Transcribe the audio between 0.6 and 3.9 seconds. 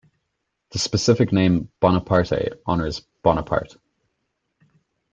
The specific name "bonapartei" honours Bonaparte.